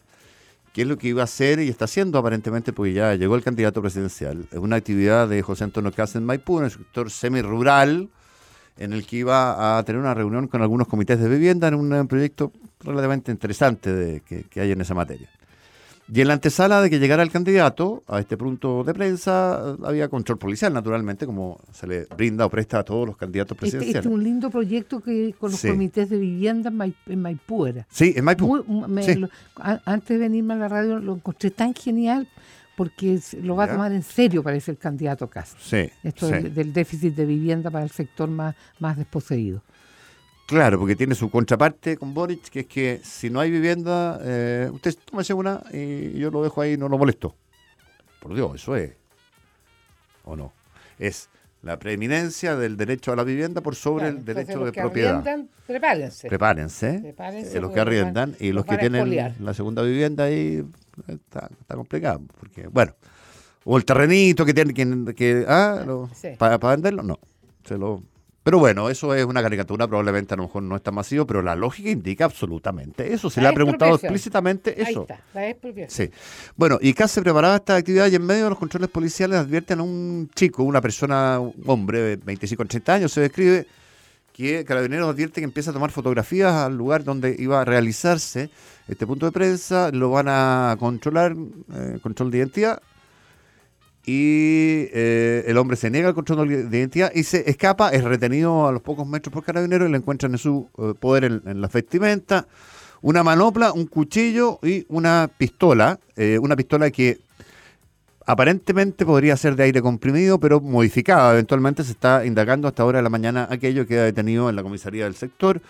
[0.73, 3.43] que es lo que iba a hacer y está haciendo aparentemente porque ya llegó el
[3.43, 4.47] candidato presidencial.
[4.51, 8.09] Es una actividad de José Antonio Casa en Maipú, en el sector semi-rural,
[8.77, 12.07] en el que iba a tener una reunión con algunos comités de vivienda en un
[12.07, 15.29] proyecto relativamente interesante de, que hay en esa materia.
[16.13, 20.07] Y en la antesala de que llegara el candidato a este punto de prensa, había
[20.07, 23.95] control policial, naturalmente, como se le brinda o presta a todos los candidatos este presidenciales.
[23.97, 26.71] Este, es un lindo proyecto que con los comités de vivienda
[27.07, 27.87] en, Maipú era.
[27.89, 28.63] Sí, en Maipú.
[29.85, 32.27] antes de venirme a la radio lo encontré tan genial
[32.75, 35.59] porque lo va a tomar en serio, parece el candidato Castro.
[35.63, 39.61] Sí, Esto Del, del, déficit de vivienda para el sector más, más desposeído.
[40.45, 44.69] Claro, porque tiene su contraparte con Boric, que es que si no hay vivienda, eh,
[44.71, 47.35] usted tómese una y yo lo dejo ahí y no lo molesto.
[48.19, 48.91] Por Dios, eso es.
[50.23, 50.53] ¿O no?
[50.99, 51.29] Es
[51.63, 55.23] la preeminencia del derecho a la vivienda por sobre el derecho de propiedad.
[55.65, 56.27] prepárense.
[56.27, 56.99] Prepárense.
[57.01, 60.63] prepárense eh, los que arriendan y los que tienen la segunda vivienda ahí
[61.07, 62.21] está, complicado.
[62.39, 62.93] Porque, bueno,
[63.63, 64.75] o el terrenito que tienen
[65.15, 65.83] que, ah,
[66.37, 67.19] para venderlo, no.
[67.63, 68.03] Se lo
[68.45, 71.41] pero bueno, eso es una caricatura, probablemente a lo mejor no es tan masivo, pero
[71.41, 73.31] la lógica indica absolutamente eso.
[73.31, 74.99] Se le ha preguntado explícitamente eso.
[74.99, 76.09] Ahí está, la expropiación.
[76.09, 76.13] Sí.
[76.55, 79.79] Bueno, y casi se preparaba esta actividad y en medio de los controles policiales advierten
[79.79, 83.65] a un chico, una persona, un hombre de 25 30 años, se describe
[84.31, 88.51] que Carabineros advierte que empieza a tomar fotografías al lugar donde iba a realizarse
[88.87, 91.35] este punto de prensa, lo van a controlar,
[91.73, 92.79] eh, control de identidad,
[94.05, 98.67] y eh, el hombre se niega al control de identidad y se escapa, es retenido
[98.67, 101.67] a los pocos metros por carabineros y le encuentran en su eh, poder en, la
[101.67, 102.47] vestimenta
[103.01, 107.19] una manopla, un cuchillo y una pistola, eh, una pistola que
[108.25, 111.33] aparentemente podría ser de aire comprimido, pero modificada.
[111.33, 114.63] Eventualmente se está indagando hasta ahora de la mañana aquello que ha detenido en la
[114.63, 115.61] comisaría del sector.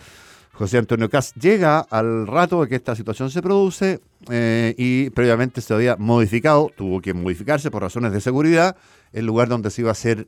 [0.57, 5.59] José Antonio Cas llega al rato de que esta situación se produce eh, y previamente
[5.59, 8.77] se había modificado, tuvo que modificarse por razones de seguridad,
[9.11, 10.27] el lugar donde se iba a hacer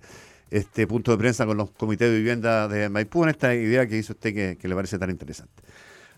[0.51, 3.97] este punto de prensa con los comités de vivienda de Maipú en esta idea que
[3.97, 5.63] hizo usted que, le parece tan interesante.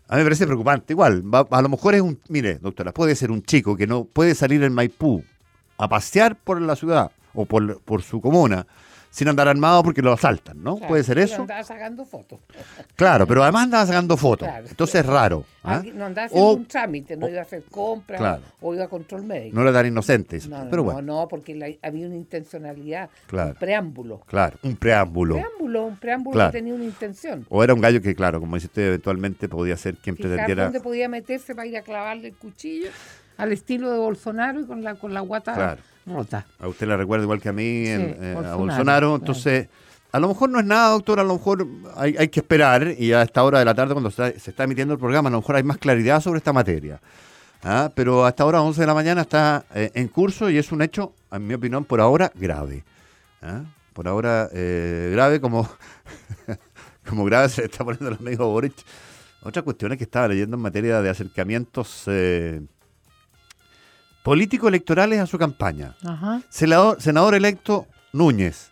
[0.07, 0.93] A mí me parece preocupante.
[0.93, 4.33] Igual, a lo mejor es un, mire, doctora, puede ser un chico que no puede
[4.33, 5.23] salir en Maipú
[5.77, 8.65] a pasear por la ciudad o por, por su comuna
[9.09, 10.77] sin andar armado porque lo asaltan, ¿no?
[10.77, 11.41] Puede ser eso.
[11.41, 12.39] andaba sacando fotos.
[12.95, 14.47] Claro, pero además andaba sacando fotos.
[14.69, 15.45] Entonces es raro.
[15.63, 15.81] ¿ah?
[15.93, 19.55] No andaba haciendo un trámite, no iba a hacer compras o iba a control médico.
[19.55, 20.47] No le dan inocentes.
[20.47, 21.01] No, pero bueno.
[21.01, 24.21] no, porque había una intencionalidad, un preámbulo.
[24.27, 25.35] Claro, un preámbulo.
[25.35, 27.45] Un preámbulo, un preámbulo que tenía una intención.
[27.49, 30.63] O era un gallo que, claro, como dice usted, eventualmente podía ser quien Fijar pretendiera.
[30.65, 32.89] dónde podía meterse para ir a clavarle el cuchillo
[33.37, 35.77] al estilo de Bolsonaro y con la, con la guata
[36.09, 36.45] rota.
[36.59, 39.15] A usted le recuerda igual que a mí, eh, a Bolsonaro.
[39.15, 39.67] Entonces,
[40.11, 43.13] a lo mejor no es nada, doctor, a lo mejor hay, hay que esperar y
[43.13, 45.55] a esta hora de la tarde, cuando se está, emitiendo el programa, a lo mejor
[45.55, 46.99] hay más claridad sobre esta materia.
[47.63, 47.91] ¿Ah?
[47.93, 51.13] Pero hasta ahora, 11 de la mañana, está eh, en curso y es un hecho,
[51.31, 52.83] en mi opinión, por ahora grave.
[53.41, 53.61] ¿Ah?
[53.93, 55.69] Por ahora eh, grave, como,
[57.07, 58.73] como grave se está poniendo el amigo Boric.
[59.43, 62.03] Otra cuestión es que estaba leyendo en materia de acercamientos
[64.23, 65.95] políticos electorales a su campaña.
[66.49, 68.71] Senador, electo Núñez.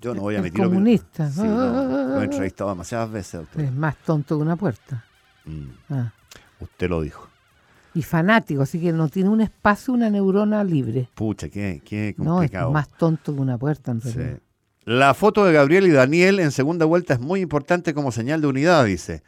[0.00, 0.64] Yo no voy a meter.
[0.64, 1.30] Comunista.
[1.30, 3.46] Sí, lo he entrevistado demasiadas veces.
[3.56, 5.04] Es más tonto que una puerta.
[5.44, 5.68] Mm.
[5.90, 6.12] Ah.
[6.60, 7.28] Usted lo dijo.
[7.94, 11.08] Y fanático, así que no tiene un espacio, una neurona libre.
[11.14, 12.64] Pucha, qué, qué complicado.
[12.64, 14.38] No, es más tonto que una puerta, en realidad.
[14.84, 18.46] La foto de Gabriel y Daniel en segunda vuelta es muy importante como señal de
[18.48, 19.22] unidad, dice.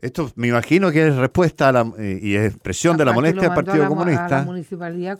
[0.00, 3.42] Esto me imagino que es respuesta a la, eh, y es expresión de la molestia
[3.42, 4.42] del Partido Comunista.
[4.44, 5.18] municipalidad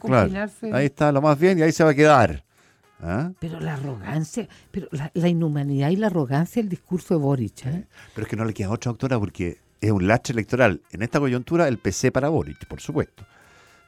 [0.72, 2.44] ahí está lo más bien y ahí se va a quedar.
[3.02, 3.32] ¿Ah?
[3.40, 7.66] Pero la arrogancia, pero la, inhumanidad y la arrogancia del discurso de Boric.
[7.66, 7.86] ¿eh?
[8.14, 10.82] Pero es que no le queda otra autora porque es un lache electoral.
[10.90, 13.24] En esta coyuntura, el PC para Boric, por supuesto.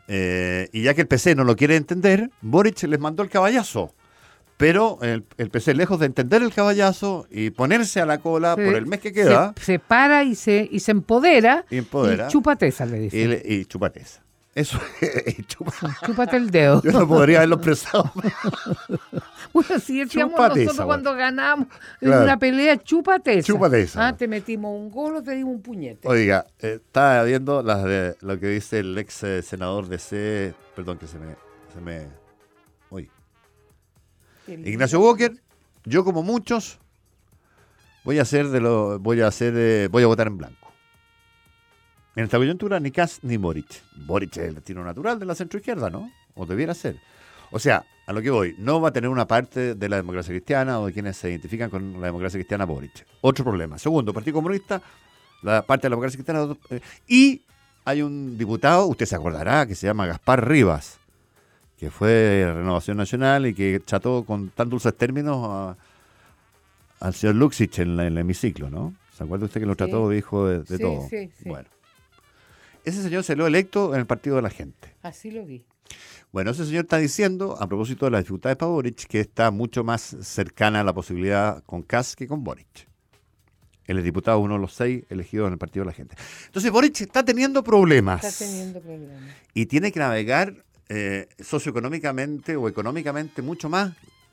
[0.08, 3.94] Eh, y ya que el PC no lo quiere entender, Boric les mandó el caballazo.
[4.62, 8.76] Pero el, el, PC, lejos de entender el caballazo y ponerse a la cola por
[8.76, 9.54] el mes que queda.
[9.60, 11.64] Se, para y se, y se empodera.
[11.68, 13.42] Y, empodera, y chupateza, le dice.
[13.44, 14.22] Y, y chupateza.
[14.54, 14.78] Eso,
[16.06, 16.80] Chúpate el dedo.
[16.82, 18.12] Yo no podría haberlo expresado.
[19.52, 21.66] bueno, si decíamos nosotros cuando ganamos
[22.00, 23.46] en una pelea, chúpate esa.
[23.46, 24.06] Chúpate esa.
[24.06, 26.06] Ah, te metimos un gol o te dimos un puñete.
[26.06, 30.54] Oiga, eh, estaba viendo las de, lo que dice el ex eh, senador de C.
[30.76, 31.34] Perdón que se me.
[31.74, 32.21] Se me
[34.46, 35.32] Ignacio Walker,
[35.84, 36.78] yo como muchos,
[38.04, 40.72] voy a hacer de lo, voy a hacer, eh, voy a votar en blanco.
[42.14, 43.82] En esta coyuntura, ni Kass ni Boric.
[44.06, 46.10] Boric es el destino natural de la centroizquierda, ¿no?
[46.34, 46.96] O debiera ser.
[47.50, 50.32] O sea, a lo que voy, no va a tener una parte de la democracia
[50.32, 53.06] cristiana o de quienes se identifican con la democracia cristiana Boric.
[53.22, 53.78] Otro problema.
[53.78, 54.82] Segundo, Partido Comunista,
[55.42, 56.54] la parte de la democracia cristiana.
[56.70, 57.42] Eh, y
[57.84, 60.98] hay un diputado, usted se acordará, que se llama Gaspar Rivas,
[61.82, 65.76] que fue Renovación Nacional y que trató con tan dulces términos
[67.00, 68.94] al señor Luxich en, el hemiciclo, ¿no?
[69.12, 71.08] ¿Se acuerda usted que lo trató, dijo, de, de todo?
[71.10, 71.48] Sí, sí.
[71.48, 71.68] Bueno.
[72.84, 74.94] Ese señor se lo electo en el Partido de la Gente.
[75.02, 75.64] Así lo vi.
[76.30, 79.82] Bueno, ese señor está diciendo, a propósito de la dificultad de Boric, que está mucho
[79.82, 82.86] más cercana a la posibilidad con Kass que con Boric.
[83.86, 86.14] Él es diputado uno de los seis elegidos en el Partido de la Gente.
[86.46, 88.22] Entonces Boric está teniendo problemas.
[88.22, 89.34] Está teniendo problemas.
[89.52, 93.92] Y tiene que navegar eh, socioeconómicamente o económicamente mucho más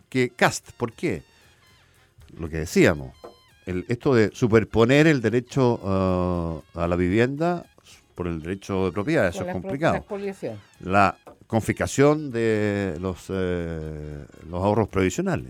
[0.10, 0.72] que Cast.
[0.74, 1.24] ¿Por qué?
[2.38, 3.16] Lo que decíamos,
[3.66, 7.66] el, esto de superponer el derecho uh, a la vivienda
[8.14, 10.06] por el derecho de propiedad, eso es complicado.
[10.82, 11.18] La,
[11.48, 15.48] confiscación de los, eh, los ahorros provisionales.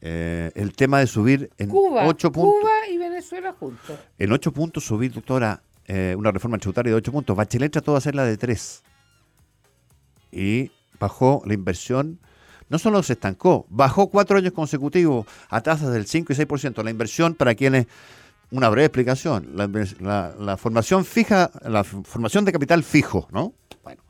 [0.00, 2.60] eh, el tema de subir en Cuba, 8 puntos.
[2.60, 3.98] Cuba y Venezuela juntos.
[4.18, 7.36] En 8 puntos subir, doctora, eh, una reforma tributaria de 8 puntos.
[7.36, 8.82] Bachelet trató de hacerla de 3.
[10.32, 12.18] Y bajó la inversión.
[12.68, 16.82] No solo se estancó, bajó cuatro años consecutivos a tasas del 5 y 6%.
[16.82, 17.86] La inversión, para quienes,
[18.50, 19.68] una breve explicación, la,
[20.00, 23.52] la- la formación fija, la formación de capital fijo, ¿no?
[23.84, 24.02] Bueno,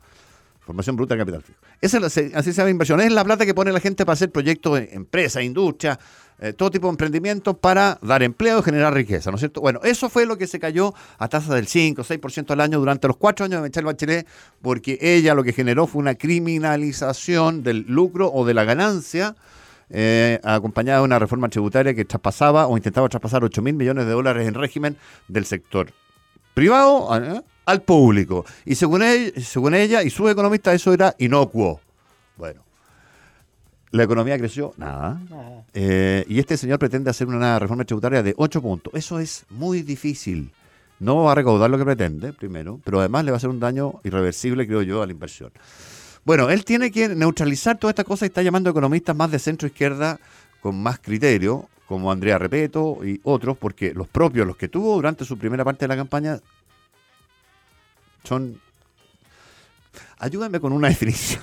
[0.61, 1.59] formación bruta de capital fijo.
[1.83, 3.01] Esa es la- así se llama inversión.
[3.01, 5.99] Es la plata que pone la gente para hacer proyectos de empresa, industria,
[6.39, 9.59] eh, todo tipo de emprendimiento para dar empleo y generar riqueza, ¿no es cierto?
[9.59, 12.79] Bueno, eso fue lo que se cayó a tasa del 5 o 6% al año
[12.79, 14.25] durante los cuatro años de Michelle Bachelet,
[14.61, 19.35] porque ella lo que generó fue una criminalización del lucro o de la ganancia,
[19.89, 24.11] eh, acompañada de una reforma tributaria que traspasaba o intentaba traspasar 8 mil millones de
[24.13, 24.95] dólares en régimen
[25.27, 25.91] del sector
[26.53, 27.41] privado ¿eh?
[27.65, 28.45] Al público.
[28.65, 31.79] Y según ella, según ella y sus economistas, eso era inocuo.
[32.37, 32.61] Bueno,
[33.91, 35.21] la economía creció, nada.
[35.29, 35.63] Nada.
[35.73, 38.93] Eh, y este señor pretende hacer una reforma tributaria de 8 puntos.
[38.95, 40.51] Eso es muy difícil.
[40.99, 43.59] No va a recaudar lo que pretende, primero, pero además le va a hacer un
[43.59, 45.51] daño irreversible, creo yo, a la inversión.
[46.25, 49.39] Bueno, él tiene que neutralizar toda esta cosa y está llamando a economistas más de
[49.39, 50.19] centro izquierda
[50.61, 55.25] con más criterio, como Andrea Repeto y otros, porque los propios, los que tuvo durante
[55.25, 56.39] su primera parte de la campaña,
[58.23, 58.59] son.
[60.19, 61.41] Ayúdame con una definición.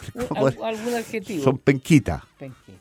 [0.63, 1.45] Algún adjetivo.
[1.45, 2.23] Son penquitas.
[2.39, 2.73] Penqui.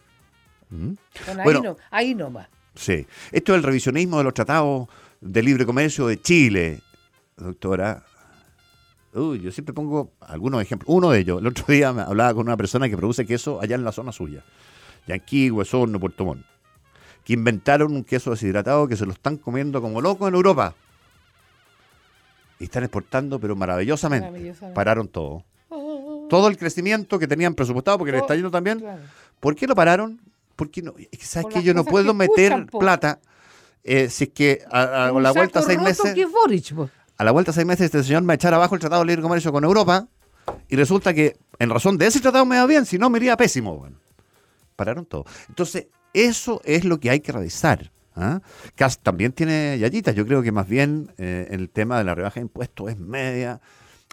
[0.69, 0.93] ¿Mm?
[1.25, 1.61] Bueno, ahí, Bueno.
[1.63, 2.47] no, ahí nomás.
[2.75, 3.05] Sí.
[3.31, 4.87] Esto es el revisionismo de los tratados
[5.19, 6.81] de libre comercio de Chile,
[7.35, 8.03] doctora.
[9.13, 10.87] Uy, yo siempre pongo algunos ejemplos.
[10.95, 13.75] Uno de ellos, el otro día me hablaba con una persona que produce queso allá
[13.75, 14.43] en la zona suya.
[15.07, 16.45] Yanquí, Huesorno, Puerto Montt.
[17.25, 20.75] Que inventaron un queso deshidratado que se lo están comiendo como locos en Europa.
[22.59, 24.27] Y están exportando, pero maravillosamente.
[24.27, 24.75] Maravillosamente.
[24.75, 25.43] Pararon todo.
[25.69, 29.01] Oh, Todo el crecimiento que tenían presupuestado, porque le está yendo también, claro.
[29.39, 30.19] ¿Por qué lo pararon?
[30.55, 33.19] Porque no, sabes Por que yo no puedo meter escuchan, plata
[33.83, 36.73] eh, si es que a, la vuelta a seis meses, que Boric,
[37.17, 39.01] a la vuelta a seis meses este señor me va a echar abajo el tratado
[39.01, 40.07] de libre comercio con Europa
[40.67, 43.37] y resulta que en razón de ese tratado me va bien, si no me iría
[43.37, 43.77] pésimo.
[43.77, 43.97] Bueno,
[44.75, 45.25] pararon todo.
[45.47, 47.91] Entonces eso es lo que hay que revisar.
[48.19, 48.41] ¿Ah?
[48.75, 50.13] Cas también tiene yayitas.
[50.15, 53.61] Yo creo que más bien eh, el tema de la rebaja de impuestos es media.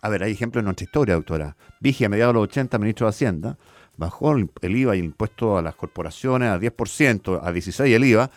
[0.02, 1.56] A ver, hay ejemplos en nuestra historia, doctora.
[1.80, 3.58] Vigia, a mediados de los 80, ministro de Hacienda,
[3.96, 8.30] bajó el, IVA y el impuesto a las corporaciones a 10%, a 16% el IVA,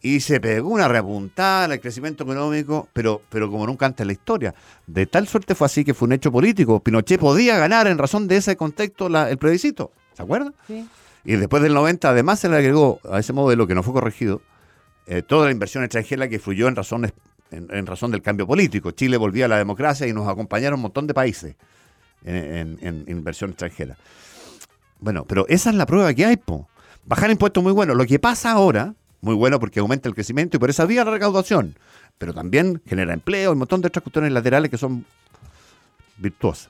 [0.00, 4.12] y se pegó una repuntada al crecimiento económico, pero, pero como nunca antes en la
[4.12, 4.54] historia.
[4.86, 6.80] De tal suerte fue así que fue un hecho político.
[6.80, 9.90] Pinochet podía ganar en razón de ese contexto la- el plebiscito.
[10.14, 10.54] ¿Se acuerdan?
[10.66, 10.86] Sí.
[11.24, 14.40] Y después del 90, además, se le agregó a ese modelo que no fue corregido
[15.08, 17.12] eh, toda la inversión extranjera que fluyó en, razones,
[17.50, 18.90] en, razón del cambio político.
[18.92, 21.56] Chile volvía a la democracia y nos acompañaron un montón de países
[22.24, 23.96] en, en- en inversión extranjera.
[25.00, 26.68] Bueno, pero esa es la prueba que hay, po.
[27.04, 27.94] Bajar impuestos muy bueno.
[27.94, 31.10] Lo que pasa ahora, muy bueno porque aumenta el crecimiento y por esa vía la
[31.12, 31.76] recaudación,
[32.18, 35.04] pero también genera empleo y un montón de otras cuestiones laterales que son
[36.18, 36.68] virtuosas.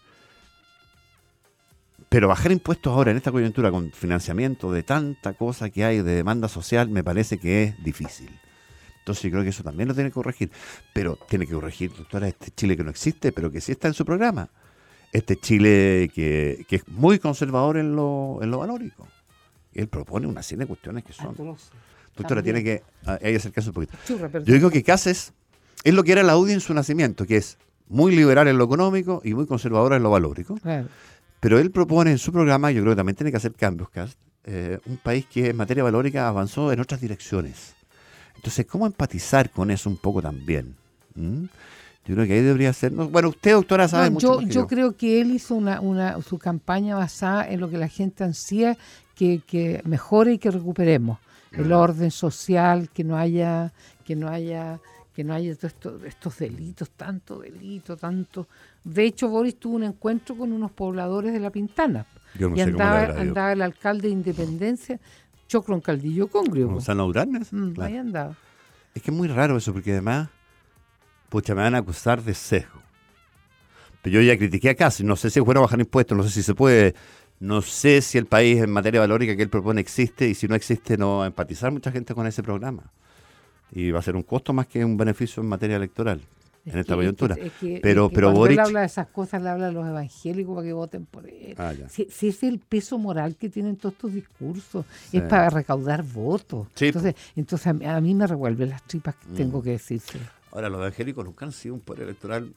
[2.08, 6.14] Pero bajar impuestos ahora en esta coyuntura con financiamiento de tanta cosa que hay de
[6.14, 8.30] demanda social me parece que es difícil.
[9.00, 10.50] Entonces yo creo que eso también lo tiene que corregir.
[10.92, 13.94] Pero tiene que corregir, doctora, este Chile que no existe, pero que sí está en
[13.94, 14.48] su programa.
[15.12, 19.06] Este Chile que, que es muy conservador en lo, en lo valórico.
[19.74, 21.34] Él propone una serie de cuestiones que son...
[22.16, 22.62] Doctora, También.
[22.62, 23.96] tiene que ah, hay que acercarse un poquito.
[24.04, 24.28] Churra.
[24.32, 25.32] Yo digo que Cases
[25.84, 28.64] es lo que era la UDI en su nacimiento, que es muy liberal en lo
[28.64, 30.56] económico y muy conservadora en lo valórico.
[30.56, 30.88] Claro.
[31.40, 34.18] Pero él propone en su programa, yo creo que también tiene que hacer cambios, Cast,
[34.44, 37.74] eh, un país que en materia valórica avanzó en otras direcciones.
[38.36, 40.74] Entonces, ¿cómo empatizar con eso un poco también?
[41.14, 41.44] ¿Mm?
[42.06, 42.92] Yo creo que ahí debería ser...
[42.92, 44.66] no, bueno, usted, doctora, sabe No, mucho yo, más que yo yo.
[44.66, 48.76] creo que él hizo una, una, su campaña basada en lo que la gente ansía
[49.14, 51.18] que, que mejore y que recuperemos
[51.52, 53.72] el orden social, que no haya,
[54.04, 54.80] que no haya,
[55.18, 58.46] que no haya todos estos, estos delitos, tanto delito, tanto.
[58.84, 62.06] De hecho, Boris tuvo un encuentro con unos pobladores de la Pintana
[62.38, 63.20] Yo no y sé cómo andaba, ido.
[63.20, 65.00] andaba el alcalde de Independencia,
[65.48, 66.68] Choclo en Caldillo Congrio.
[66.68, 67.92] Gonzalo Urarnes, Mm, claro.
[67.92, 68.36] Ahí andaba.
[68.94, 70.28] Es que es muy raro eso, porque además,
[71.30, 72.80] pucha, me van a acusar de sesgo.
[74.02, 76.30] Pero yo ya critiqué a Casi, no sé si es bueno bajar impuestos, no sé
[76.30, 76.94] si se puede,
[77.40, 80.54] no sé si el país en materia valórica que él propone existe, y si no
[80.54, 82.84] existe no va a empatizar mucha gente con ese programa.
[83.72, 86.20] Y va a ser un costo más que un beneficio en materia electoral,
[86.64, 87.34] Es en esta que- coyuntura.
[87.34, 88.58] es que- es pero que pero cuando Boric...
[88.58, 91.54] él habla de esas cosas, le habla a los evangélicos para que voten por él.
[91.58, 91.72] Ah.
[91.88, 95.18] Si, si es el peso moral que tienen todos estos discursos, Sí.
[95.18, 96.66] es para recaudar votos.
[96.74, 99.34] Sí, Entonces, entonces a, mí- a mí me revuelven las tripas que Mm.
[99.34, 100.18] tengo que decirse.
[100.52, 102.52] Ahora, los evangélicos nunca han sido un poder electoral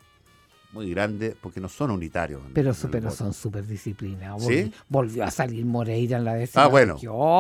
[0.74, 2.42] muy grande porque no son unitarios.
[2.54, 4.46] Pero, pero son súper disciplinados.
[4.46, 4.72] ¿Sí?
[4.88, 6.98] Volvió a salir Moreira en la décima Ah, bueno.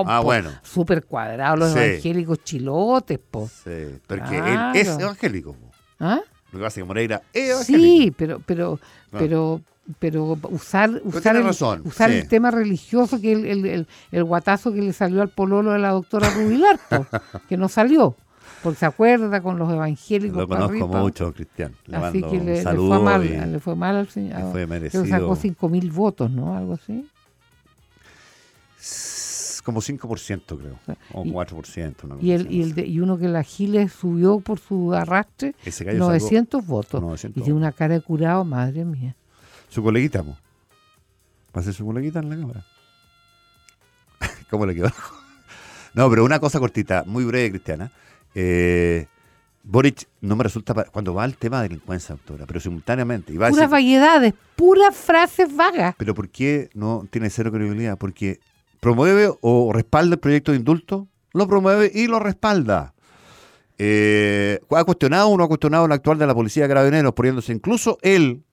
[0.07, 0.51] ah, bueno.
[0.63, 3.47] Súper cuadrados los evangélicos chilotes, po.
[3.47, 5.55] Sí, porque él es evangélico.
[5.99, 6.21] ¿Ah?
[6.51, 7.87] Lo que pasa es que Moreira es evangélico.
[7.87, 8.79] Sí, pero, pero,
[9.11, 9.61] pero
[9.99, 11.45] pero usar usar, el,
[11.83, 15.79] usar el tema religioso que el, el, el, guatazo que le salió al pololo de
[15.79, 16.79] la doctora Rubilar,
[17.49, 18.15] que no salió
[18.61, 20.37] porque se acuerda con los evangélicos.
[20.37, 21.73] Lo conozco mucho, Cristian.
[21.91, 24.51] así que le, fue mal, le fue mal al señor.
[24.51, 25.05] Fue merecido.
[25.05, 26.55] sacó 5 mil votos, ¿no?
[26.55, 27.07] Algo así.
[29.63, 30.79] Como 5% creo,
[31.13, 32.17] o 4%.
[32.19, 35.53] y, el, y, el y uno que la Giles subió por su arrastre,
[35.93, 37.23] 900 votos.
[37.25, 39.15] Y tiene una cara de curado, madre mía.
[39.69, 40.35] Su coleguita, ¿Va
[41.61, 42.65] a ser su coleguita en la cámara?
[44.49, 44.89] ¿Cómo le quedó?
[45.93, 47.91] no, pero una cosa cortita, muy breve, Cristiana.
[48.35, 49.07] Eh,
[49.63, 53.33] Boric no me resulta cuando va al tema de delincuencia, doctora, pero simultáneamente.
[53.33, 55.95] puras vaguedades, puras frases vagas.
[55.97, 57.97] Pero ¿por qué no tiene cero credibilidad?
[57.97, 58.39] Porque
[58.79, 62.93] promueve o respalda el proyecto de indulto, lo promueve y lo respalda.
[63.77, 67.51] Eh, ¿Ha cuestionado o no ha cuestionado el actual de la policía de carabineros, poniéndose
[67.51, 68.43] incluso él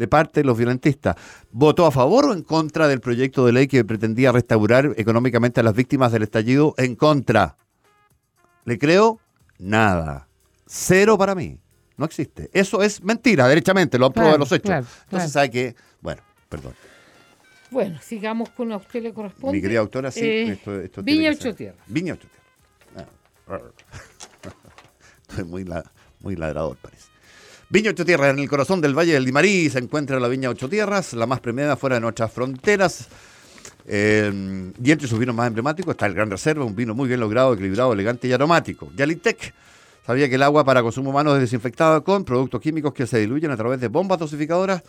[0.00, 1.14] de parte de los violentistas.
[1.52, 5.62] ¿Votó a favor o en contra del proyecto de ley que pretendía restaurar económicamente a
[5.62, 6.74] las víctimas del estallido?
[6.78, 7.58] En contra.
[8.70, 9.18] ¿Le creo?
[9.58, 10.28] Nada.
[10.64, 11.58] Cero para mí.
[11.96, 12.48] No existe.
[12.52, 14.86] Eso es mentira, derechamente, lo han probado los hechos.
[15.06, 16.74] Entonces sabe que, bueno, perdón.
[17.72, 19.56] Bueno, sigamos con a usted le corresponde.
[19.56, 20.20] Mi querida autora, sí.
[20.20, 21.78] Eh, esto, Viña Ocho Tierra.
[21.88, 23.08] Viña Ocho Tierra.
[23.48, 23.58] Ah,
[25.28, 25.66] Estoy muy,
[26.20, 27.08] muy ladrador, parece.
[27.70, 30.68] Viña Ocho Tierras, en el corazón del Valle del Limarí, se encuentra la Viña Ocho
[30.68, 33.08] Tierras, la más premiada fuera de nuestras fronteras.
[33.86, 37.20] Eh, y entre sus vinos más emblemáticos está el Gran Reserva, un vino muy bien
[37.20, 38.90] logrado, equilibrado, elegante y aromático.
[38.96, 39.54] Yalitec
[40.06, 43.50] sabía que el agua para consumo humano es desinfectada con productos químicos que se diluyen
[43.50, 44.82] a través de bombas dosificadoras.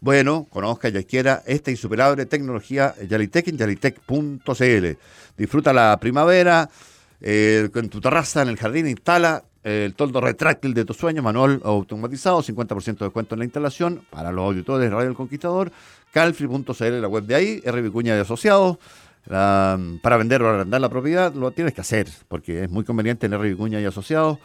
[0.00, 4.86] Bueno, conozca y adquiera esta insuperable tecnología Yalitec en yalitec.cl.
[5.36, 6.68] Disfruta la primavera
[7.20, 11.60] eh, en tu terraza, en el jardín, instala el toldo retráctil de tu sueño, manual
[11.64, 15.70] automatizado, 50% de descuento en la instalación para los auditores de Radio El Conquistador,
[16.12, 17.82] calfree.cl, la web de ahí, R.
[17.82, 18.78] Vicuña de Asociados.
[19.24, 23.34] para vender o arrendar la propiedad lo tienes que hacer, porque es muy conveniente en
[23.34, 23.48] R.
[23.48, 24.38] Vicuña y Asociados,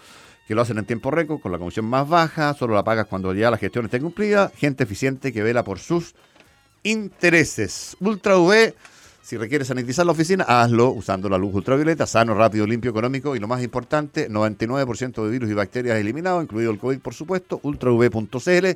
[0.48, 3.34] que lo hacen en tiempo récord, con la comisión más baja, solo la pagas cuando
[3.34, 6.14] ya la gestión esté cumplida, gente eficiente que vela por sus
[6.84, 7.98] intereses.
[8.00, 8.74] Ultra V
[9.28, 13.40] si requieres sanitizar la oficina, hazlo usando la luz ultravioleta, sano, rápido, limpio, económico y
[13.40, 18.68] lo más importante, 99% de virus y bacterias eliminados, incluido el COVID, por supuesto, ultrav.cl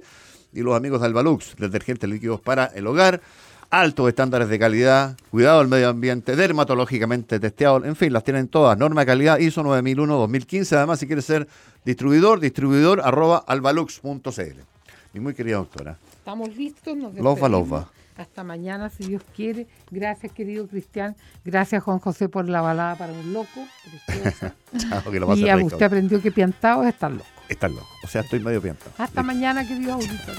[0.52, 3.22] y los amigos de Albalux, detergentes líquidos para el hogar,
[3.70, 8.78] altos estándares de calidad, cuidado del medio ambiente, dermatológicamente testeado, en fin, las tienen todas,
[8.78, 11.48] norma de calidad ISO 9001-2015, además si quieres ser
[11.86, 14.60] distribuidor, distribuidor arroba albalux.cl.
[15.14, 15.98] Mi muy querida doctora.
[16.12, 17.48] Estamos listos, nos Lova,
[18.22, 19.68] hasta mañana, si Dios quiere.
[19.90, 21.16] Gracias, querido Cristian.
[21.44, 23.68] Gracias, Juan José, por la balada para un loco.
[24.78, 27.26] Chao, que lo y a usted aprendió que piantado es estar loco.
[27.50, 27.88] Estar loco.
[28.04, 28.92] O sea, estoy medio piantado.
[28.98, 30.36] Hasta mañana, querido auditor.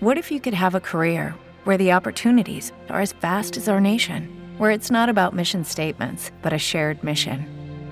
[0.00, 3.80] What if you could have a career where the opportunities are as vast as our
[3.80, 7.59] nation, where it's not about mission statements, but a shared mission?